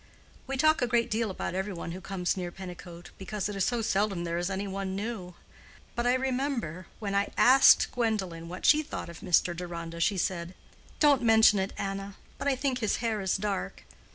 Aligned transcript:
We 0.47 0.57
talk 0.57 0.81
a 0.81 0.87
great 0.87 1.11
deal 1.11 1.29
about 1.29 1.53
every 1.53 1.73
one 1.73 1.91
who 1.91 2.01
comes 2.01 2.35
near 2.35 2.51
Pennicote, 2.51 3.11
because 3.19 3.47
it 3.47 3.55
is 3.55 3.65
so 3.65 3.83
seldom 3.83 4.23
there 4.23 4.39
is 4.39 4.49
any 4.49 4.67
one 4.67 4.95
new. 4.95 5.35
But 5.95 6.07
I 6.07 6.15
remember, 6.15 6.87
when 6.97 7.13
I 7.13 7.31
asked 7.37 7.91
Gwendolen 7.91 8.49
what 8.49 8.65
she 8.65 8.81
thought 8.81 9.09
of 9.09 9.19
Mr. 9.19 9.55
Deronda, 9.55 9.99
she 9.99 10.17
said, 10.17 10.55
'Don't 10.99 11.21
mention 11.21 11.59
it, 11.59 11.71
Anna: 11.77 12.15
but 12.39 12.47
I 12.47 12.55
think 12.55 12.79
his 12.79 12.95
hair 12.95 13.21
is 13.21 13.37
dark. 13.37 13.83